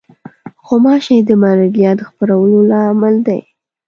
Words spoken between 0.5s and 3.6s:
غوماشې د ملاریا د خپرولو لامل دي.